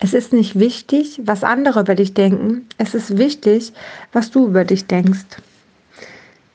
[0.00, 2.68] Es ist nicht wichtig, was andere über dich denken.
[2.78, 3.72] Es ist wichtig,
[4.12, 5.26] was du über dich denkst.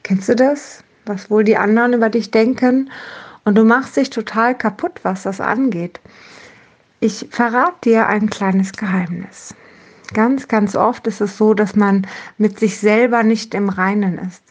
[0.03, 0.83] Kennst du das?
[1.05, 2.89] Was wohl die anderen über dich denken?
[3.43, 5.99] Und du machst dich total kaputt, was das angeht.
[7.01, 9.53] Ich verrate dir ein kleines Geheimnis.
[10.13, 12.07] Ganz, ganz oft ist es so, dass man
[12.37, 14.43] mit sich selber nicht im Reinen ist.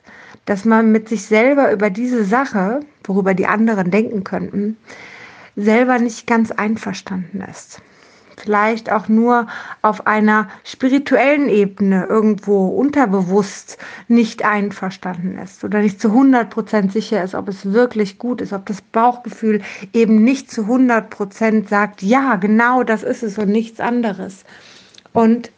[0.44, 4.76] Dass man mit sich selber über diese Sache, worüber die anderen denken könnten,
[5.56, 7.80] selber nicht ganz einverstanden ist
[8.36, 9.46] vielleicht auch nur
[9.82, 17.34] auf einer spirituellen Ebene irgendwo unterbewusst nicht einverstanden ist oder nicht zu 100% sicher ist,
[17.34, 22.82] ob es wirklich gut ist, ob das Bauchgefühl eben nicht zu 100% sagt, ja, genau
[22.82, 24.44] das ist es und nichts anderes.
[25.12, 25.50] Und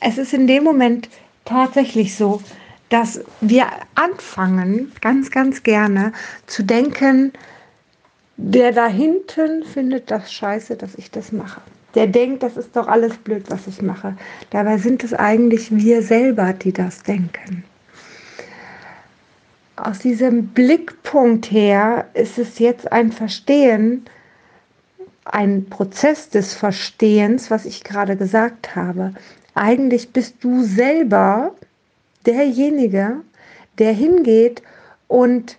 [0.00, 1.08] es ist in dem Moment
[1.44, 2.42] tatsächlich so,
[2.88, 6.12] dass wir anfangen, ganz, ganz gerne
[6.46, 7.32] zu denken,
[8.36, 11.60] der da hinten findet das scheiße, dass ich das mache
[11.94, 14.16] der denkt, das ist doch alles blöd, was ich mache.
[14.50, 17.64] Dabei sind es eigentlich wir selber, die das denken.
[19.76, 24.04] Aus diesem Blickpunkt her ist es jetzt ein Verstehen,
[25.24, 29.14] ein Prozess des Verstehens, was ich gerade gesagt habe.
[29.54, 31.54] Eigentlich bist du selber
[32.26, 33.22] derjenige,
[33.78, 34.62] der hingeht
[35.08, 35.58] und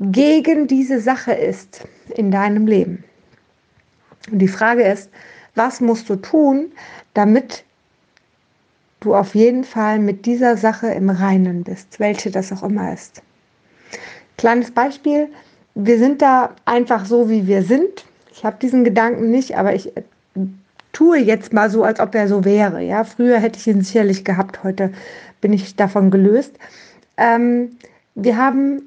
[0.00, 3.04] gegen diese Sache ist in deinem Leben.
[4.30, 5.10] Und die Frage ist,
[5.54, 6.72] was musst du tun,
[7.14, 7.64] damit
[9.00, 13.22] du auf jeden Fall mit dieser Sache im Reinen bist, welche das auch immer ist.
[14.38, 15.28] Kleines Beispiel,
[15.74, 18.04] wir sind da einfach so, wie wir sind.
[18.32, 19.92] Ich habe diesen Gedanken nicht, aber ich
[20.92, 22.80] tue jetzt mal so, als ob er so wäre.
[22.80, 24.92] Ja, früher hätte ich ihn sicherlich gehabt, heute
[25.40, 26.52] bin ich davon gelöst.
[27.16, 27.76] Ähm,
[28.14, 28.82] wir haben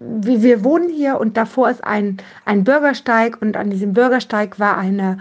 [0.00, 4.76] wir, wir wohnen hier und davor ist ein, ein Bürgersteig und an diesem Bürgersteig war
[4.78, 5.18] eine,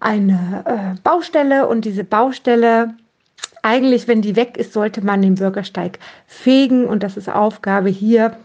[0.00, 2.94] eine äh, Baustelle und diese Baustelle,
[3.62, 8.36] eigentlich, wenn die weg ist, sollte man den Bürgersteig fegen und das ist Aufgabe hier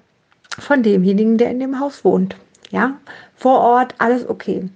[0.59, 2.35] von demjenigen, der in dem Haus wohnt.
[2.69, 2.97] Ja,
[3.35, 4.69] vor Ort alles okay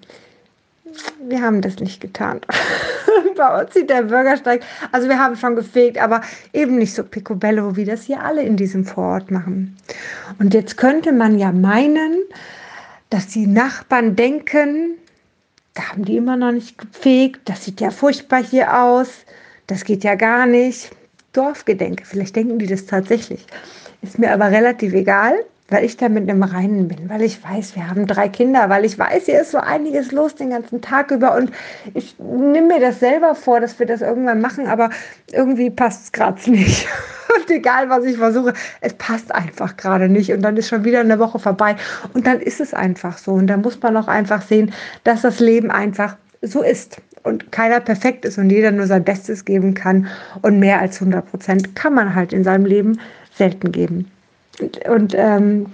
[1.28, 2.41] wir haben das nicht getan.
[3.38, 6.22] Bei uns sieht der Bürgersteig, also wir haben schon gefegt, aber
[6.53, 9.78] eben nicht so picobello, wie das hier alle in diesem Vorort machen.
[10.40, 12.18] Und jetzt könnte man ja meinen,
[13.09, 14.97] dass die Nachbarn denken,
[15.74, 19.09] da haben die immer noch nicht gefegt, das sieht ja furchtbar hier aus,
[19.68, 20.91] das geht ja gar nicht.
[21.34, 23.46] Dorfgedenke, vielleicht denken die das tatsächlich.
[24.02, 27.76] Ist mir aber relativ egal weil ich da mit einem Reinen bin, weil ich weiß,
[27.76, 31.12] wir haben drei Kinder, weil ich weiß, hier ist so einiges los den ganzen Tag
[31.12, 31.52] über und
[31.94, 34.90] ich nehme mir das selber vor, dass wir das irgendwann machen, aber
[35.32, 36.88] irgendwie passt es gerade nicht.
[37.34, 40.34] Und egal, was ich versuche, es passt einfach gerade nicht.
[40.34, 41.78] Und dann ist schon wieder eine Woche vorbei.
[42.14, 43.32] Und dann ist es einfach so.
[43.32, 44.74] Und da muss man auch einfach sehen,
[45.06, 49.46] dass das Leben einfach so ist und keiner perfekt ist und jeder nur sein Bestes
[49.46, 50.08] geben kann.
[50.42, 53.00] Und mehr als 100 Prozent kann man halt in seinem Leben
[53.34, 54.12] selten geben.
[54.88, 55.67] Und, ähm,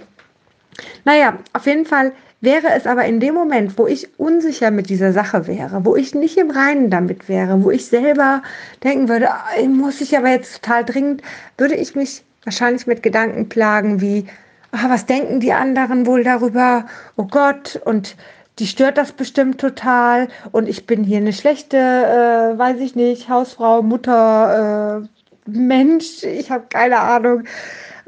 [1.04, 5.12] naja, auf jeden Fall wäre es aber in dem Moment, wo ich unsicher mit dieser
[5.12, 8.42] Sache wäre, wo ich nicht im Reinen damit wäre, wo ich selber
[8.84, 9.28] denken würde,
[9.60, 11.22] oh, muss ich aber jetzt total dringend,
[11.56, 14.26] würde ich mich wahrscheinlich mit Gedanken plagen wie,
[14.72, 16.86] oh, was denken die anderen wohl darüber?
[17.16, 18.16] Oh Gott, und
[18.60, 23.28] die stört das bestimmt total und ich bin hier eine schlechte, äh, weiß ich nicht,
[23.28, 27.44] Hausfrau, Mutter, äh, Mensch, ich habe keine Ahnung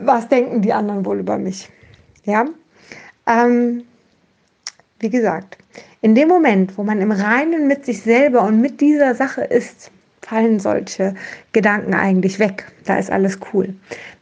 [0.00, 1.68] was denken die anderen wohl über mich?
[2.24, 2.46] Ja,
[3.26, 3.84] ähm,
[4.98, 5.58] wie gesagt,
[6.00, 9.90] in dem Moment, wo man im Reinen mit sich selber und mit dieser Sache ist,
[10.22, 11.14] fallen solche
[11.52, 12.66] Gedanken eigentlich weg.
[12.84, 13.74] Da ist alles cool.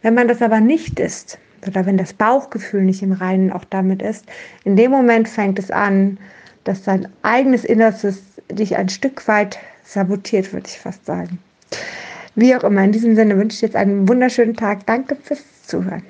[0.03, 4.03] Wenn man das aber nicht ist, oder wenn das Bauchgefühl nicht im Reinen auch damit
[4.03, 4.25] ist,
[4.65, 6.19] in dem Moment fängt es an,
[6.65, 11.39] dass dein eigenes Innerstes dich ein Stück weit sabotiert, würde ich fast sagen.
[12.35, 14.87] Wie auch immer, in diesem Sinne wünsche ich jetzt einen wunderschönen Tag.
[14.87, 16.03] Danke fürs Zuhören.